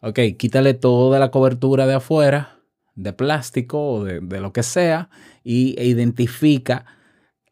Ok, 0.00 0.18
quítale 0.38 0.72
toda 0.72 1.18
la 1.18 1.30
cobertura 1.30 1.86
de 1.86 1.92
afuera, 1.92 2.60
de 2.94 3.12
plástico 3.12 3.92
o 3.92 4.04
de, 4.04 4.20
de 4.20 4.40
lo 4.40 4.54
que 4.54 4.62
sea, 4.62 5.10
y, 5.44 5.74
e 5.78 5.84
identifica 5.84 6.86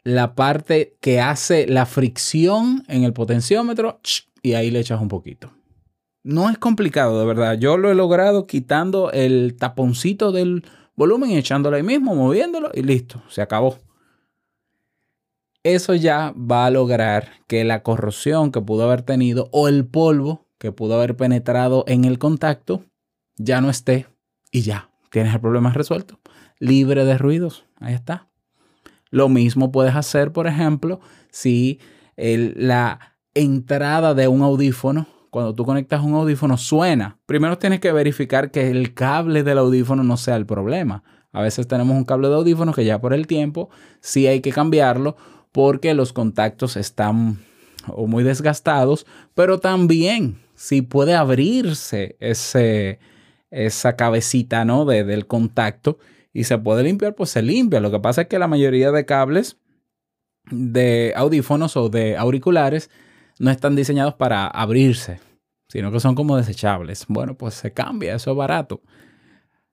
la 0.04 0.34
parte 0.34 0.96
que 1.02 1.20
hace 1.20 1.66
la 1.66 1.84
fricción 1.84 2.82
en 2.88 3.04
el 3.04 3.12
potenciómetro 3.12 4.00
y 4.42 4.54
ahí 4.54 4.70
le 4.70 4.80
echas 4.80 5.02
un 5.02 5.08
poquito. 5.08 5.52
No 6.22 6.48
es 6.48 6.56
complicado, 6.56 7.20
de 7.20 7.26
verdad. 7.26 7.58
Yo 7.58 7.76
lo 7.76 7.90
he 7.90 7.94
logrado 7.94 8.46
quitando 8.46 9.12
el 9.12 9.56
taponcito 9.58 10.32
del 10.32 10.64
volumen 11.00 11.30
y 11.30 11.38
echándolo 11.38 11.76
ahí 11.76 11.83
mismo, 11.83 12.14
moviéndolo 12.14 12.71
y 12.75 12.83
listo, 12.83 13.23
se 13.30 13.40
acabó. 13.40 13.78
Eso 15.62 15.95
ya 15.95 16.35
va 16.37 16.66
a 16.66 16.71
lograr 16.71 17.40
que 17.47 17.64
la 17.64 17.83
corrosión 17.83 18.52
que 18.52 18.61
pudo 18.61 18.85
haber 18.85 19.00
tenido 19.00 19.49
o 19.50 19.66
el 19.66 19.87
polvo 19.87 20.47
que 20.59 20.73
pudo 20.73 20.97
haber 20.97 21.16
penetrado 21.16 21.85
en 21.87 22.04
el 22.04 22.19
contacto 22.19 22.85
ya 23.37 23.62
no 23.62 23.71
esté 23.71 24.09
y 24.50 24.61
ya 24.61 24.90
tienes 25.11 25.33
el 25.33 25.40
problema 25.40 25.73
resuelto. 25.73 26.21
Libre 26.59 27.07
de 27.07 27.16
ruidos, 27.16 27.64
ahí 27.76 27.95
está. 27.95 28.28
Lo 29.09 29.30
mismo 29.30 29.73
puedes 29.73 29.97
hacer, 29.97 30.33
por 30.33 30.47
ejemplo, 30.47 31.00
si 31.30 31.80
la 32.16 33.16
entrada 33.33 34.12
de 34.12 34.28
un 34.28 34.42
audífono 34.42 35.07
cuando 35.30 35.54
tú 35.54 35.64
conectas 35.64 36.02
un 36.02 36.14
audífono 36.14 36.56
suena. 36.56 37.18
Primero 37.26 37.58
tienes 37.58 37.80
que 37.80 37.92
verificar 37.92 38.50
que 38.50 38.70
el 38.70 38.94
cable 38.94 39.42
del 39.42 39.58
audífono 39.58 40.02
no 40.02 40.16
sea 40.16 40.37
el 40.37 40.46
problema. 40.46 41.02
A 41.32 41.42
veces 41.42 41.68
tenemos 41.68 41.96
un 41.96 42.04
cable 42.04 42.28
de 42.28 42.34
audífono 42.34 42.72
que 42.72 42.84
ya 42.84 43.00
por 43.00 43.14
el 43.14 43.26
tiempo 43.26 43.70
sí 44.00 44.26
hay 44.26 44.40
que 44.40 44.52
cambiarlo 44.52 45.16
porque 45.52 45.94
los 45.94 46.12
contactos 46.12 46.76
están 46.76 47.38
o 47.87 48.06
muy 48.06 48.25
desgastados, 48.25 49.06
pero 49.34 49.58
también 49.58 50.38
si 50.54 50.82
puede 50.82 51.14
abrirse 51.14 52.16
ese, 52.20 52.99
esa 53.50 53.96
cabecita 53.96 54.64
¿no? 54.64 54.84
De, 54.84 55.04
del 55.04 55.26
contacto 55.26 55.99
y 56.32 56.44
se 56.44 56.58
puede 56.58 56.82
limpiar, 56.82 57.14
pues 57.14 57.30
se 57.30 57.42
limpia. 57.42 57.80
Lo 57.80 57.90
que 57.90 58.00
pasa 58.00 58.22
es 58.22 58.28
que 58.28 58.38
la 58.38 58.49
mayoría 58.49 58.92
de 58.92 59.06
cables 59.06 59.56
de 60.50 61.12
audífonos 61.16 61.76
o 61.76 61.88
de 61.88 62.16
auriculares 62.16 62.90
no 63.40 63.50
están 63.50 63.75
diseñados 63.75 64.14
para 64.14 64.47
abrirse, 64.47 65.18
sino 65.68 65.90
que 65.90 65.99
son 65.99 66.14
como 66.14 66.37
desechables. 66.37 67.06
Bueno, 67.09 67.37
pues 67.37 67.54
se 67.54 67.73
cambia, 67.73 68.14
eso 68.14 68.30
es 68.30 68.37
barato. 68.37 68.82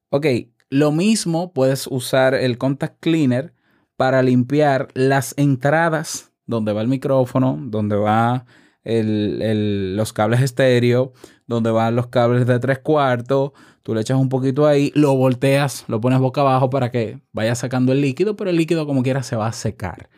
Ok, 0.10 0.26
lo 0.70 0.94
mismo 0.94 1.52
puedes 1.52 1.86
usar 1.86 2.34
el 2.34 2.58
contact 2.58 3.00
cleaner 3.02 3.54
para 3.98 4.22
limpiar 4.22 4.88
las 4.94 5.34
entradas 5.38 6.32
donde 6.46 6.72
va 6.72 6.82
el 6.82 6.88
micrófono, 6.88 7.58
donde 7.60 7.98
va 7.98 8.46
los 8.86 10.14
cables 10.14 10.40
estéreo, 10.40 11.12
donde 11.46 11.72
van 11.72 11.96
los 11.96 12.08
cables 12.08 12.48
de 12.48 12.60
tres 12.60 12.80
cuartos. 12.80 13.52
Tú 13.84 13.94
le 13.94 14.00
echas 14.00 14.18
un 14.18 14.30
poquito 14.30 14.66
ahí, 14.66 14.94
lo 14.96 15.14
volteas, 15.16 15.84
lo 15.90 16.00
pones 16.00 16.20
boca 16.20 16.40
abajo 16.40 16.70
para 16.70 16.90
que 16.90 17.20
vaya 17.34 17.54
sacando 17.56 17.92
el 17.92 18.00
líquido, 18.00 18.38
pero 18.38 18.50
el 18.50 18.56
líquido 18.56 18.88
como 18.88 19.04
quiera 19.04 19.24
se 19.24 19.36
va 19.36 19.48
a 19.48 19.52
secar. 19.52 20.10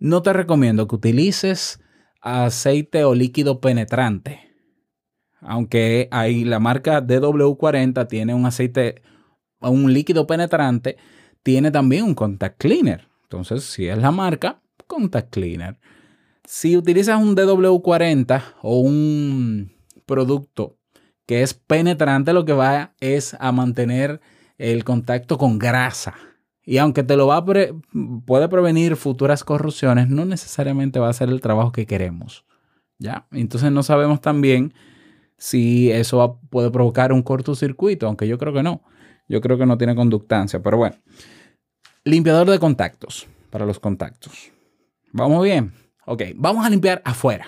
No 0.00 0.22
te 0.22 0.32
recomiendo 0.32 0.88
que 0.88 0.96
utilices 0.96 1.78
aceite 2.22 3.04
o 3.04 3.14
líquido 3.14 3.60
penetrante. 3.60 4.48
Aunque 5.40 6.08
ahí 6.12 6.44
la 6.44 6.60
marca 6.60 7.04
DW40 7.04 8.08
tiene 8.08 8.32
un 8.32 8.46
aceite, 8.46 9.02
un 9.60 9.92
líquido 9.92 10.26
penetrante, 10.26 10.96
tiene 11.42 11.70
también 11.70 12.04
un 12.04 12.14
contact 12.14 12.58
cleaner. 12.58 13.08
Entonces, 13.24 13.64
si 13.64 13.88
es 13.88 13.98
la 13.98 14.12
marca, 14.12 14.62
contact 14.86 15.32
cleaner. 15.32 15.78
Si 16.44 16.76
utilizas 16.76 17.20
un 17.20 17.36
DW40 17.36 18.42
o 18.62 18.78
un 18.78 19.72
producto 20.06 20.78
que 21.26 21.42
es 21.42 21.54
penetrante, 21.54 22.32
lo 22.32 22.44
que 22.44 22.52
va 22.52 22.94
es 23.00 23.36
a 23.40 23.52
mantener 23.52 24.20
el 24.58 24.84
contacto 24.84 25.38
con 25.38 25.58
grasa. 25.58 26.14
Y 26.64 26.78
aunque 26.78 27.02
te 27.02 27.16
lo 27.16 27.26
va 27.26 27.38
a 27.38 27.44
puede 27.44 28.48
prevenir 28.48 28.96
futuras 28.96 29.44
corrupciones, 29.44 30.08
no 30.08 30.24
necesariamente 30.24 31.00
va 31.00 31.08
a 31.08 31.12
ser 31.12 31.28
el 31.28 31.40
trabajo 31.40 31.72
que 31.72 31.86
queremos. 31.86 32.44
¿Ya? 32.98 33.26
Entonces 33.32 33.72
no 33.72 33.82
sabemos 33.82 34.20
también 34.20 34.74
si 35.36 35.90
eso 35.90 36.38
puede 36.50 36.70
provocar 36.70 37.12
un 37.12 37.22
cortocircuito, 37.22 38.06
aunque 38.06 38.28
yo 38.28 38.38
creo 38.38 38.52
que 38.52 38.62
no. 38.62 38.82
Yo 39.28 39.40
creo 39.40 39.58
que 39.58 39.66
no 39.66 39.76
tiene 39.76 39.96
conductancia, 39.96 40.62
pero 40.62 40.76
bueno. 40.76 40.96
Limpiador 42.04 42.48
de 42.48 42.58
contactos 42.58 43.26
para 43.50 43.66
los 43.66 43.80
contactos. 43.80 44.52
¿Vamos 45.12 45.42
bien? 45.42 45.72
Ok, 46.06 46.22
vamos 46.36 46.64
a 46.64 46.70
limpiar 46.70 47.02
afuera. 47.04 47.46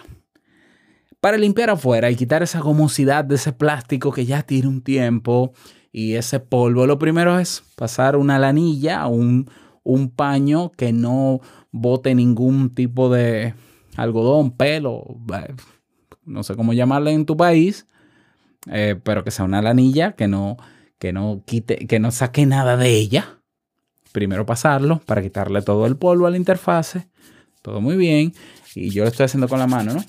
Para 1.20 1.36
limpiar 1.36 1.70
afuera 1.70 2.10
y 2.10 2.16
quitar 2.16 2.42
esa 2.42 2.60
gomosidad 2.60 3.24
de 3.24 3.36
ese 3.36 3.52
plástico 3.52 4.12
que 4.12 4.26
ya 4.26 4.42
tiene 4.42 4.68
un 4.68 4.82
tiempo 4.82 5.52
y 5.94 6.16
ese 6.16 6.40
polvo, 6.40 6.88
lo 6.88 6.98
primero 6.98 7.38
es 7.38 7.62
pasar 7.76 8.16
una 8.16 8.36
lanilla, 8.40 9.06
un, 9.06 9.48
un 9.84 10.10
paño 10.10 10.72
que 10.72 10.92
no 10.92 11.40
bote 11.70 12.16
ningún 12.16 12.74
tipo 12.74 13.08
de 13.10 13.54
algodón, 13.96 14.50
pelo, 14.50 15.04
no 16.24 16.42
sé 16.42 16.56
cómo 16.56 16.72
llamarle 16.72 17.12
en 17.12 17.26
tu 17.26 17.36
país, 17.36 17.86
eh, 18.72 18.98
pero 19.04 19.22
que 19.22 19.30
sea 19.30 19.44
una 19.44 19.62
lanilla 19.62 20.16
que 20.16 20.26
no, 20.26 20.56
que 20.98 21.12
no 21.12 21.44
quite, 21.46 21.86
que 21.86 22.00
no 22.00 22.10
saque 22.10 22.44
nada 22.44 22.76
de 22.76 22.88
ella. 22.88 23.38
Primero 24.10 24.44
pasarlo 24.44 25.00
para 25.06 25.22
quitarle 25.22 25.62
todo 25.62 25.86
el 25.86 25.96
polvo 25.96 26.26
a 26.26 26.30
la 26.32 26.38
interfase. 26.38 27.06
Todo 27.62 27.80
muy 27.80 27.96
bien. 27.96 28.32
Y 28.74 28.90
yo 28.90 29.04
lo 29.04 29.10
estoy 29.10 29.26
haciendo 29.26 29.46
con 29.46 29.60
la 29.60 29.68
mano, 29.68 29.94
¿no? 29.94 30.04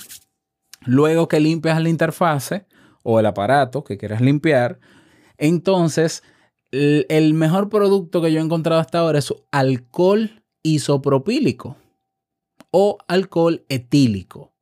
Luego 0.88 1.28
que 1.28 1.40
limpias 1.40 1.80
la 1.80 1.90
interfase 1.90 2.66
o 3.04 3.20
el 3.20 3.28
aparato 3.28 3.84
que 3.84 4.00
quieras 4.00 4.22
limpiar, 4.22 4.80
entonces, 5.38 6.24
el 6.72 7.34
mejor 7.34 7.70
producto 7.70 8.22
que 8.22 8.32
yo 8.32 8.40
he 8.40 8.44
encontrado 8.44 8.82
hasta 8.82 9.00
ahora 9.00 9.20
es 9.20 9.34
alcohol 9.52 10.44
isopropílico 10.64 11.78
o 12.72 12.98
alcohol 13.08 13.64
etílico. 13.70 14.56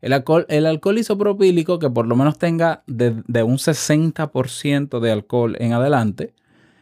El 0.00 0.12
alcohol, 0.12 0.98
isopropílico, 0.98 1.78
que 1.78 1.90
por 1.90 2.06
lo 2.06 2.14
menos 2.14 2.38
tenga 2.38 2.84
de, 2.86 3.10
un 3.42 3.58
60% 3.58 5.00
de 5.00 5.10
alcohol 5.10 5.56
en 5.58 5.72
adelante, 5.72 6.34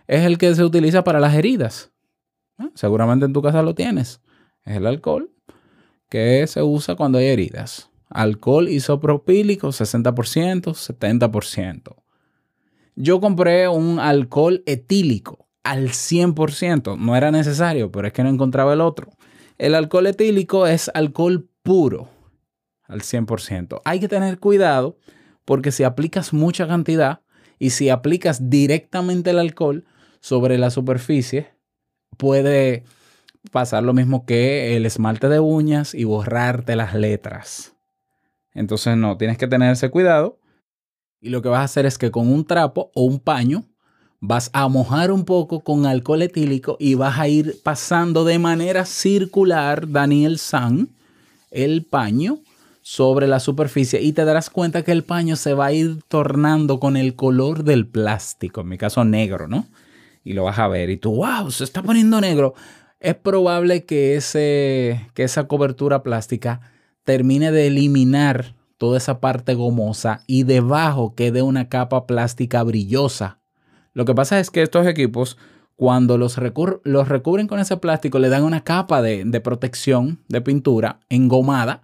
es 0.07 0.25
el 0.25 0.37
que 0.37 0.55
se 0.55 0.63
utiliza 0.63 1.03
para 1.03 1.19
las 1.19 1.35
heridas. 1.35 1.91
Seguramente 2.75 3.25
en 3.25 3.33
tu 3.33 3.43
casa 3.43 3.63
lo 3.63 3.75
tienes. 3.75 4.21
Es 4.65 4.77
el 4.77 4.87
alcohol 4.87 5.31
que 6.11 6.47
se 6.47 6.63
usa 6.63 6.95
cuando 6.95 7.19
hay 7.19 7.27
heridas. 7.27 7.91
Alcohol 8.11 8.69
isopropílico, 8.69 9.69
60%, 9.69 10.75
70%. 10.75 11.97
Yo 12.97 13.21
compré 13.21 13.69
un 13.69 14.01
alcohol 14.01 14.63
etílico, 14.67 15.47
al 15.63 15.91
100%. 15.91 16.97
No 16.97 17.17
era 17.17 17.31
necesario, 17.31 17.93
pero 17.93 18.07
es 18.07 18.13
que 18.13 18.23
no 18.23 18.31
encontraba 18.31 18.73
el 18.73 18.81
otro. 18.81 19.11
El 19.59 19.75
alcohol 19.75 20.07
etílico 20.07 20.67
es 20.67 20.91
alcohol 20.95 21.49
puro 21.63 22.09
al 22.85 23.03
100%. 23.03 23.81
Hay 23.85 24.01
que 24.01 24.09
tener 24.09 24.39
cuidado 24.39 24.97
porque 25.45 25.73
si 25.73 25.85
aplicas 25.85 26.33
mucha 26.33 26.67
cantidad 26.67 27.21
y 27.59 27.71
si 27.71 27.89
aplicas 27.91 28.49
directamente 28.51 29.31
el 29.31 29.39
alcohol 29.39 29.85
sobre 30.21 30.59
la 30.59 30.71
superficie, 30.71 31.55
puede 32.17 32.85
pasar 33.53 33.83
lo 33.83 33.93
mismo 33.93 34.27
que 34.27 34.77
el 34.77 34.87
esmalte 34.87 35.29
de 35.29 35.41
uñas 35.41 35.95
y 35.95 36.05
borrarte 36.05 36.77
las 36.77 36.95
letras. 36.95 37.77
Entonces 38.53 38.97
no, 38.97 39.17
tienes 39.17 39.39
que 39.39 39.47
tener 39.47 39.73
ese 39.73 39.91
cuidado. 39.91 40.39
Y 41.21 41.31
lo 41.31 41.43
que 41.43 41.49
vas 41.49 41.61
a 41.61 41.65
hacer 41.65 41.87
es 41.87 41.99
que 41.99 42.11
con 42.11 42.29
un 42.29 42.45
trapo 42.45 42.91
o 42.95 43.03
un 43.03 43.19
paño 43.19 43.65
vas 44.21 44.51
a 44.53 44.69
mojar 44.69 45.11
un 45.11 45.25
poco 45.25 45.61
con 45.61 45.87
alcohol 45.87 46.23
etílico 46.23 46.77
y 46.81 46.95
vas 46.95 47.19
a 47.19 47.29
ir 47.29 47.57
pasando 47.63 48.25
de 48.25 48.39
manera 48.39 48.85
circular, 48.85 49.91
Daniel 49.91 50.39
San, 50.39 50.89
el 51.51 51.85
paño 51.85 52.41
sobre 52.83 53.27
la 53.27 53.41
superficie 53.41 54.01
y 54.01 54.13
te 54.13 54.25
darás 54.25 54.51
cuenta 54.51 54.83
que 54.83 54.93
el 54.93 55.05
paño 55.05 55.37
se 55.37 55.55
va 55.55 55.67
a 55.67 55.73
ir 55.73 56.03
tornando 56.09 56.79
con 56.81 56.97
el 56.97 57.15
color 57.15 57.65
del 57.65 57.87
plástico, 57.87 58.61
en 58.61 58.69
mi 58.69 58.79
caso 58.79 59.05
negro, 59.05 59.49
¿no? 59.49 59.67
Y 60.23 60.33
lo 60.33 60.45
vas 60.45 60.59
a 60.59 60.69
ver 60.69 60.91
y 60.91 60.97
tú, 60.97 61.17
wow, 61.17 61.51
se 61.51 61.65
está 61.65 61.83
poniendo 61.83 62.21
negro. 62.21 62.55
Es 62.99 63.15
probable 63.15 63.85
que, 63.85 64.17
ese, 64.17 65.09
que 65.15 65.23
esa 65.23 65.47
cobertura 65.47 66.03
plástica 66.03 66.61
termine 67.05 67.53
de 67.53 67.69
eliminar 67.69 68.56
toda 68.79 68.99
esa 68.99 69.21
parte 69.21 69.55
gomosa 69.55 70.23
y 70.27 70.43
debajo 70.43 71.15
quede 71.15 71.43
una 71.43 71.69
capa 71.69 72.07
plástica 72.07 72.63
brillosa 72.63 73.41
lo 73.97 74.05
que 74.05 74.15
pasa 74.15 74.39
es 74.39 74.51
que 74.51 74.61
estos 74.61 74.87
equipos, 74.87 75.39
cuando 75.75 76.19
los, 76.19 76.37
recubren 76.37 77.47
con 77.47 77.59
ese 77.59 77.79
plástico, 77.79 78.19
le 78.19 78.29
dan 78.29 78.45
una 78.45 78.63
capa 78.63 79.01
de, 79.01 79.41
protección 79.41 80.21
de 80.29 80.43
pintura 80.43 81.01
engomada, 81.09 81.81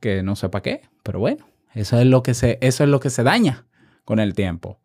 que 0.00 0.22
no 0.22 0.36
sé 0.36 0.50
para 0.50 0.62
qué, 0.62 0.82
pero 1.02 1.18
bueno, 1.18 1.46
eso 1.72 1.98
es, 1.98 2.04
lo 2.04 2.22
que 2.22 2.34
se, 2.34 2.58
eso 2.60 2.84
es 2.84 2.90
lo 2.90 3.00
que 3.00 3.08
se 3.08 3.22
daña 3.22 3.64
con 4.04 4.18
el 4.18 4.34
tiempo. 4.34 4.80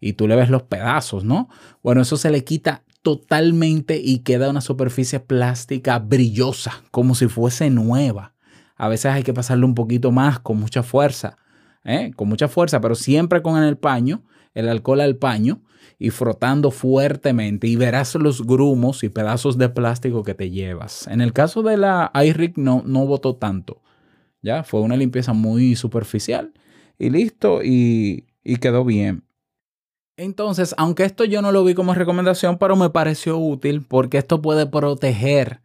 Y 0.00 0.14
tú 0.14 0.26
le 0.26 0.34
ves 0.34 0.50
los 0.50 0.64
pedazos, 0.64 1.22
¿no? 1.22 1.48
Bueno, 1.80 2.00
eso 2.00 2.16
se 2.16 2.32
le 2.32 2.42
quita 2.42 2.82
totalmente 3.02 4.00
y 4.02 4.24
queda 4.24 4.50
una 4.50 4.60
superficie 4.60 5.20
plástica 5.20 6.00
brillosa, 6.00 6.82
como 6.90 7.14
si 7.14 7.28
fuese 7.28 7.70
nueva. 7.70 8.34
A 8.78 8.88
veces 8.88 9.12
hay 9.12 9.22
que 9.24 9.34
pasarle 9.34 9.66
un 9.66 9.74
poquito 9.74 10.12
más, 10.12 10.38
con 10.38 10.58
mucha 10.58 10.82
fuerza, 10.82 11.36
¿eh? 11.84 12.12
con 12.16 12.28
mucha 12.28 12.48
fuerza, 12.48 12.80
pero 12.80 12.94
siempre 12.94 13.42
con 13.42 13.62
el 13.62 13.76
paño, 13.76 14.22
el 14.54 14.68
alcohol 14.68 15.00
al 15.00 15.16
paño, 15.16 15.62
y 15.98 16.10
frotando 16.10 16.70
fuertemente 16.70 17.66
y 17.66 17.74
verás 17.74 18.14
los 18.14 18.46
grumos 18.46 19.02
y 19.02 19.08
pedazos 19.08 19.58
de 19.58 19.68
plástico 19.68 20.22
que 20.22 20.34
te 20.34 20.50
llevas. 20.50 21.08
En 21.08 21.20
el 21.20 21.32
caso 21.32 21.62
de 21.62 21.76
la 21.76 22.12
iRig 22.14 22.56
no, 22.56 22.82
no 22.86 23.04
botó 23.04 23.34
tanto. 23.34 23.82
Ya 24.40 24.62
fue 24.62 24.80
una 24.80 24.96
limpieza 24.96 25.32
muy 25.32 25.74
superficial 25.74 26.52
y 26.98 27.10
listo 27.10 27.60
y 27.64 28.24
quedó 28.60 28.84
bien. 28.84 29.24
Entonces, 30.16 30.74
aunque 30.78 31.04
esto 31.04 31.24
yo 31.24 31.42
no 31.42 31.52
lo 31.52 31.64
vi 31.64 31.74
como 31.74 31.94
recomendación, 31.94 32.58
pero 32.58 32.74
me 32.74 32.90
pareció 32.90 33.38
útil 33.38 33.82
porque 33.86 34.18
esto 34.18 34.42
puede 34.42 34.66
proteger 34.66 35.60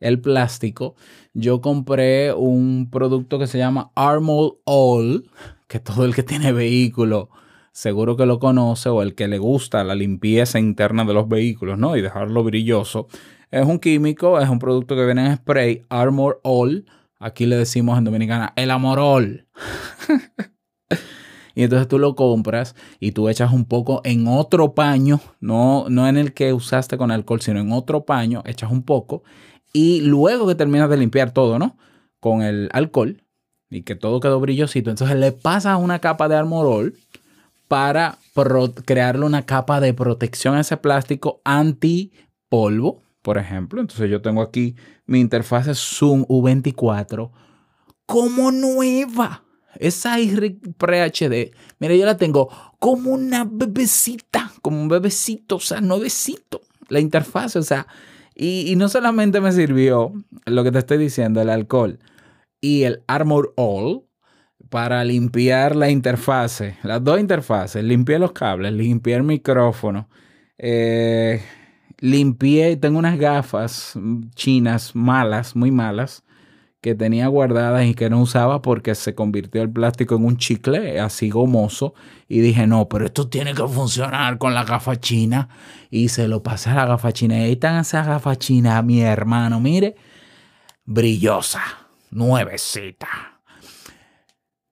el 0.00 0.20
plástico. 0.20 0.94
Yo 1.34 1.60
compré 1.60 2.32
un 2.32 2.88
producto 2.90 3.38
que 3.38 3.46
se 3.46 3.58
llama 3.58 3.90
Armor 3.94 4.58
All, 4.64 5.30
que 5.66 5.80
todo 5.80 6.04
el 6.04 6.14
que 6.14 6.22
tiene 6.22 6.52
vehículo 6.52 7.30
seguro 7.78 8.16
que 8.16 8.26
lo 8.26 8.40
conoce 8.40 8.88
o 8.88 9.02
el 9.02 9.14
que 9.14 9.28
le 9.28 9.38
gusta 9.38 9.84
la 9.84 9.94
limpieza 9.94 10.58
interna 10.58 11.04
de 11.04 11.14
los 11.14 11.28
vehículos, 11.28 11.78
¿no? 11.78 11.96
Y 11.96 12.02
dejarlo 12.02 12.42
brilloso. 12.42 13.06
Es 13.52 13.64
un 13.64 13.78
químico, 13.78 14.40
es 14.40 14.48
un 14.48 14.58
producto 14.58 14.96
que 14.96 15.04
viene 15.04 15.26
en 15.26 15.36
spray, 15.36 15.86
Armor 15.88 16.40
All. 16.42 16.86
Aquí 17.20 17.46
le 17.46 17.56
decimos 17.56 17.96
en 17.96 18.04
Dominicana, 18.04 18.52
el 18.56 18.72
Amorol. 18.72 19.46
y 21.54 21.62
entonces 21.62 21.86
tú 21.86 22.00
lo 22.00 22.16
compras 22.16 22.74
y 22.98 23.12
tú 23.12 23.28
echas 23.28 23.52
un 23.52 23.64
poco 23.64 24.00
en 24.02 24.26
otro 24.26 24.74
paño, 24.74 25.20
no, 25.38 25.86
no 25.88 26.08
en 26.08 26.16
el 26.16 26.34
que 26.34 26.52
usaste 26.52 26.98
con 26.98 27.12
alcohol, 27.12 27.40
sino 27.40 27.60
en 27.60 27.70
otro 27.70 28.04
paño, 28.04 28.42
echas 28.44 28.72
un 28.72 28.82
poco. 28.82 29.22
Y 29.72 30.00
luego 30.00 30.46
que 30.46 30.54
terminas 30.54 30.90
de 30.90 30.96
limpiar 30.96 31.32
todo, 31.32 31.58
¿no? 31.58 31.76
Con 32.20 32.42
el 32.42 32.68
alcohol 32.72 33.22
y 33.70 33.82
que 33.82 33.94
todo 33.94 34.20
quedó 34.20 34.40
brillosito, 34.40 34.90
entonces 34.90 35.16
le 35.16 35.32
pasas 35.32 35.78
una 35.78 35.98
capa 35.98 36.28
de 36.28 36.36
Armorol 36.36 36.94
para 37.68 38.18
crearle 38.86 39.26
una 39.26 39.44
capa 39.44 39.80
de 39.80 39.92
protección 39.92 40.54
a 40.54 40.60
ese 40.60 40.78
plástico 40.78 41.42
anti 41.44 42.12
polvo, 42.48 43.02
por 43.22 43.36
ejemplo. 43.36 43.80
Entonces 43.80 44.10
yo 44.10 44.22
tengo 44.22 44.40
aquí 44.40 44.74
mi 45.06 45.20
interfaz 45.20 45.66
Zoom 45.78 46.24
U24 46.26 47.30
como 48.06 48.50
nueva. 48.50 49.44
Esa 49.74 50.18
iRig 50.18 50.58
Pre-HD, 50.76 51.52
mira, 51.78 51.94
yo 51.94 52.06
la 52.06 52.16
tengo 52.16 52.48
como 52.78 53.10
una 53.10 53.44
bebecita, 53.44 54.50
como 54.62 54.80
un 54.80 54.88
bebecito, 54.88 55.56
o 55.56 55.60
sea, 55.60 55.80
nuevecito. 55.80 56.62
La 56.88 57.00
interfaz, 57.00 57.54
o 57.56 57.62
sea, 57.62 57.86
y, 58.38 58.74
no 58.76 58.88
solamente 58.88 59.40
me 59.40 59.50
sirvió 59.50 60.12
lo 60.46 60.64
que 60.64 60.70
te 60.70 60.78
estoy 60.78 60.98
diciendo, 60.98 61.42
el 61.42 61.50
alcohol 61.50 61.98
y 62.60 62.84
el 62.84 63.02
Armor 63.08 63.52
All, 63.56 64.04
para 64.70 65.02
limpiar 65.04 65.74
la 65.74 65.90
interfase, 65.90 66.76
las 66.82 67.02
dos 67.02 67.18
interfaces, 67.18 67.82
limpié 67.82 68.18
los 68.18 68.32
cables, 68.32 68.72
limpié 68.72 69.14
el 69.16 69.24
micrófono, 69.24 70.08
eh, 70.58 71.42
limpié, 71.98 72.76
tengo 72.76 72.98
unas 72.98 73.18
gafas 73.18 73.98
chinas 74.34 74.94
malas, 74.94 75.56
muy 75.56 75.70
malas, 75.70 76.24
que 76.80 76.94
tenía 76.94 77.26
guardadas 77.26 77.86
y 77.86 77.94
que 77.94 78.08
no 78.08 78.20
usaba 78.20 78.62
porque 78.62 78.94
se 78.94 79.14
convirtió 79.14 79.62
el 79.62 79.70
plástico 79.70 80.14
en 80.16 80.24
un 80.24 80.36
chicle 80.36 81.00
así 81.00 81.28
gomoso 81.28 81.94
y 82.28 82.40
dije, 82.40 82.66
no, 82.66 82.88
pero 82.88 83.06
esto 83.06 83.28
tiene 83.28 83.54
que 83.54 83.66
funcionar 83.66 84.38
con 84.38 84.54
la 84.54 84.64
gafa 84.64 84.96
china 84.96 85.48
y 85.90 86.08
se 86.08 86.28
lo 86.28 86.42
pasé 86.42 86.70
a 86.70 86.74
la 86.74 86.86
gafa 86.86 87.12
china 87.12 87.38
y 87.38 87.42
ahí 87.42 87.52
están 87.52 87.78
esas 87.80 88.06
gafas 88.06 88.38
chinas, 88.38 88.84
mi 88.84 89.00
hermano, 89.00 89.60
mire, 89.60 89.96
brillosa, 90.84 91.62
nuevecita. 92.10 93.08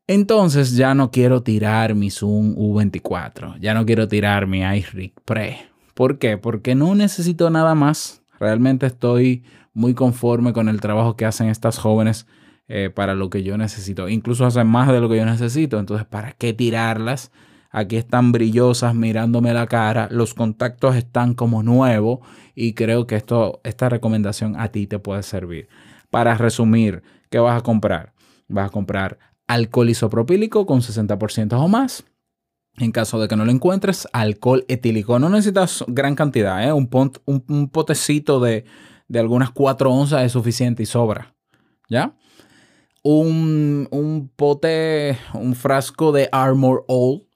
Entonces 0.07 0.77
ya 0.77 0.95
no 0.95 1.11
quiero 1.11 1.43
tirar 1.43 1.97
mi 1.97 2.11
Zoom 2.11 2.55
U24, 2.55 3.59
ya 3.59 3.75
no 3.75 3.85
quiero 3.85 4.07
tirar 4.07 4.47
mi 4.47 4.61
iRig 4.61 5.13
Pre. 5.25 5.69
¿Por 5.95 6.19
qué? 6.19 6.39
Porque 6.39 6.75
no 6.75 6.95
necesito 6.95 7.51
nada 7.51 7.75
más. 7.75 8.23
Realmente 8.39 8.87
estoy 8.87 9.45
muy 9.77 9.93
conforme 9.93 10.55
con 10.55 10.71
el 10.71 10.81
trabajo 10.81 11.17
que 11.17 11.27
hacen 11.27 11.49
estas 11.51 11.77
jóvenes 11.77 12.27
eh, 12.67 12.91
para 12.93 13.15
lo 13.15 13.29
que 13.29 13.43
yo 13.43 13.59
necesito. 13.59 14.09
Incluso 14.09 14.47
hacen 14.47 14.67
más 14.67 14.89
de 14.89 15.01
lo 15.01 15.09
que 15.11 15.19
yo 15.19 15.27
necesito. 15.27 15.79
Entonces, 15.79 16.07
¿para 16.07 16.33
qué 16.33 16.55
tirarlas? 16.55 17.31
Aquí 17.71 17.97
están 17.97 18.33
brillosas 18.33 18.95
mirándome 18.95 19.53
la 19.53 19.67
cara. 19.67 20.09
Los 20.11 20.33
contactos 20.33 20.97
están 20.97 21.35
como 21.35 21.63
nuevos 21.63 22.21
y 22.55 22.73
creo 22.73 23.07
que 23.07 23.17
esto, 23.17 23.61
esta 23.65 23.91
recomendación 23.91 24.59
a 24.59 24.69
ti 24.69 24.87
te 24.87 24.99
puede 24.99 25.23
servir. 25.23 25.69
Para 26.11 26.35
resumir, 26.39 27.03
¿qué 27.29 27.39
vas 27.39 27.61
a 27.61 27.63
comprar? 27.63 28.15
Vas 28.49 28.69
a 28.69 28.71
comprar 28.71 29.19
alcohol 29.47 29.91
isopropílico 29.91 30.65
con 30.65 30.81
60% 30.81 31.53
o 31.53 31.69
más. 31.69 32.03
En 32.79 32.93
caso 32.93 33.21
de 33.21 33.29
que 33.29 33.37
no 33.37 33.45
lo 33.45 33.53
encuentres, 33.53 34.09
alcohol 34.15 34.65
etílico. 34.69 35.19
No 35.19 35.29
necesitas 35.29 35.85
gran 35.87 36.15
cantidad, 36.15 36.67
¿eh? 36.67 36.73
un, 36.73 36.89
un, 37.27 37.69
potecito 37.69 38.41
de, 38.41 38.65
de, 39.09 39.19
algunas 39.19 39.51
4 39.51 39.91
onzas 39.91 40.25
es 40.25 40.33
suficiente 40.33 40.83
y 40.83 40.87
sobra. 40.87 41.35
¿Ya? 41.89 42.15
Un, 43.03 43.87
un 43.91 44.29
pote, 44.35 45.19
un 45.35 45.55
frasco 45.55 46.11
de 46.13 46.29
Armor 46.33 46.85
All 46.89 47.27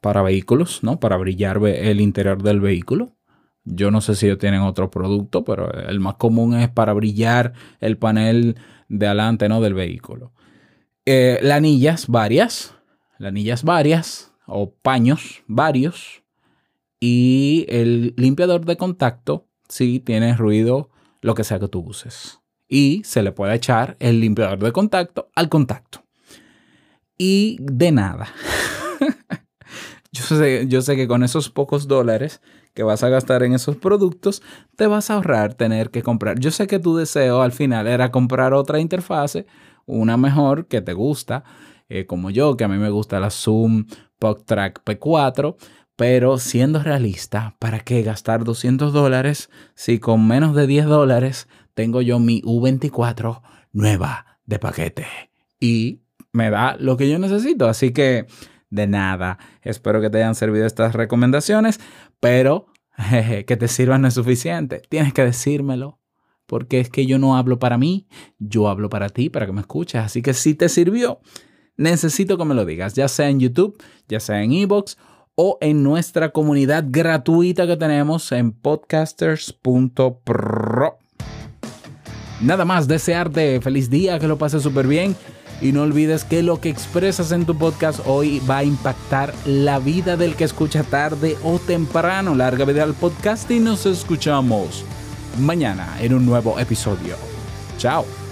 para 0.00 0.22
vehículos, 0.22 0.84
¿no? 0.84 1.00
Para 1.00 1.16
brillar 1.16 1.58
el 1.66 2.00
interior 2.00 2.42
del 2.42 2.60
vehículo. 2.60 3.16
Yo 3.64 3.90
no 3.90 4.00
sé 4.00 4.14
si 4.14 4.26
ellos 4.26 4.38
tienen 4.38 4.60
otro 4.60 4.90
producto, 4.90 5.44
pero 5.44 5.72
el 5.72 5.98
más 5.98 6.14
común 6.14 6.54
es 6.54 6.68
para 6.68 6.92
brillar 6.92 7.52
el 7.80 7.98
panel 7.98 8.56
de 8.88 9.06
adelante, 9.06 9.48
¿no? 9.48 9.60
Del 9.60 9.74
vehículo 9.74 10.32
eh, 11.10 11.38
lanillas 11.40 12.06
varias, 12.06 12.74
lanillas 13.16 13.64
varias 13.64 14.34
o 14.46 14.74
paños 14.74 15.42
varios 15.46 16.22
y 17.00 17.64
el 17.70 18.12
limpiador 18.18 18.66
de 18.66 18.76
contacto 18.76 19.47
si 19.68 20.00
tiene 20.00 20.36
ruido, 20.36 20.90
lo 21.20 21.34
que 21.34 21.44
sea 21.44 21.58
que 21.58 21.68
tú 21.68 21.80
uses. 21.80 22.40
Y 22.68 23.02
se 23.04 23.22
le 23.22 23.32
puede 23.32 23.54
echar 23.54 23.96
el 23.98 24.20
limpiador 24.20 24.58
de 24.58 24.72
contacto 24.72 25.30
al 25.34 25.48
contacto. 25.48 26.04
Y 27.16 27.58
de 27.60 27.92
nada. 27.92 28.28
yo, 30.12 30.22
sé, 30.22 30.66
yo 30.68 30.82
sé 30.82 30.96
que 30.96 31.08
con 31.08 31.22
esos 31.22 31.50
pocos 31.50 31.88
dólares 31.88 32.40
que 32.74 32.82
vas 32.84 33.02
a 33.02 33.08
gastar 33.08 33.42
en 33.42 33.54
esos 33.54 33.76
productos, 33.76 34.42
te 34.76 34.86
vas 34.86 35.10
a 35.10 35.14
ahorrar 35.14 35.54
tener 35.54 35.90
que 35.90 36.02
comprar. 36.02 36.38
Yo 36.38 36.52
sé 36.52 36.68
que 36.68 36.78
tu 36.78 36.96
deseo 36.96 37.42
al 37.42 37.50
final 37.50 37.88
era 37.88 38.12
comprar 38.12 38.54
otra 38.54 38.78
interfase 38.78 39.46
una 39.88 40.16
mejor 40.16 40.66
que 40.68 40.80
te 40.80 40.92
gusta, 40.92 41.42
eh, 41.88 42.06
como 42.06 42.30
yo, 42.30 42.56
que 42.56 42.64
a 42.64 42.68
mí 42.68 42.76
me 42.76 42.90
gusta 42.90 43.18
la 43.18 43.30
Zoom 43.30 43.86
PodTrack 44.18 44.84
P4, 44.84 45.56
Pero 45.98 46.38
siendo 46.38 46.80
realista, 46.80 47.56
¿para 47.58 47.80
qué 47.80 48.04
gastar 48.04 48.44
200 48.44 48.92
dólares 48.92 49.50
si 49.74 49.98
con 49.98 50.28
menos 50.28 50.54
de 50.54 50.68
10 50.68 50.86
dólares 50.86 51.48
tengo 51.74 52.02
yo 52.02 52.20
mi 52.20 52.40
U24 52.42 53.42
nueva 53.72 54.38
de 54.46 54.60
paquete? 54.60 55.06
Y 55.58 56.02
me 56.30 56.50
da 56.50 56.76
lo 56.78 56.96
que 56.96 57.10
yo 57.10 57.18
necesito. 57.18 57.68
Así 57.68 57.92
que 57.92 58.26
de 58.70 58.86
nada. 58.86 59.40
Espero 59.62 60.00
que 60.00 60.08
te 60.08 60.18
hayan 60.18 60.36
servido 60.36 60.66
estas 60.66 60.94
recomendaciones, 60.94 61.80
pero 62.20 62.66
que 63.48 63.56
te 63.56 63.66
sirvan 63.66 64.02
no 64.02 64.06
es 64.06 64.14
suficiente. 64.14 64.82
Tienes 64.88 65.12
que 65.12 65.24
decírmelo. 65.24 65.98
Porque 66.46 66.78
es 66.78 66.90
que 66.90 67.06
yo 67.06 67.18
no 67.18 67.36
hablo 67.36 67.58
para 67.58 67.76
mí, 67.76 68.06
yo 68.38 68.68
hablo 68.68 68.88
para 68.88 69.08
ti, 69.08 69.30
para 69.30 69.46
que 69.46 69.52
me 69.52 69.62
escuches. 69.62 70.00
Así 70.00 70.22
que 70.22 70.32
si 70.32 70.54
te 70.54 70.68
sirvió, 70.68 71.18
necesito 71.76 72.38
que 72.38 72.44
me 72.44 72.54
lo 72.54 72.64
digas, 72.64 72.94
ya 72.94 73.08
sea 73.08 73.28
en 73.30 73.40
YouTube, 73.40 73.82
ya 74.06 74.20
sea 74.20 74.44
en 74.44 74.52
Evox 74.52 74.96
o 75.40 75.56
en 75.60 75.84
nuestra 75.84 76.30
comunidad 76.30 76.86
gratuita 76.88 77.68
que 77.68 77.76
tenemos 77.76 78.32
en 78.32 78.50
podcasters.pro. 78.50 80.98
Nada 82.40 82.64
más, 82.64 82.88
desearte 82.88 83.60
feliz 83.60 83.88
día, 83.88 84.18
que 84.18 84.26
lo 84.26 84.36
pases 84.36 84.64
súper 84.64 84.88
bien 84.88 85.14
y 85.60 85.70
no 85.70 85.82
olvides 85.82 86.24
que 86.24 86.42
lo 86.42 86.60
que 86.60 86.70
expresas 86.70 87.30
en 87.30 87.46
tu 87.46 87.56
podcast 87.56 88.00
hoy 88.06 88.42
va 88.50 88.58
a 88.58 88.64
impactar 88.64 89.32
la 89.46 89.78
vida 89.78 90.16
del 90.16 90.34
que 90.34 90.42
escucha 90.42 90.82
tarde 90.82 91.36
o 91.44 91.60
temprano. 91.60 92.34
Larga 92.34 92.64
vida 92.64 92.82
al 92.82 92.94
podcast 92.94 93.48
y 93.52 93.60
nos 93.60 93.86
escuchamos 93.86 94.84
mañana 95.38 95.98
en 96.00 96.14
un 96.14 96.26
nuevo 96.26 96.58
episodio. 96.58 97.14
Chao. 97.76 98.27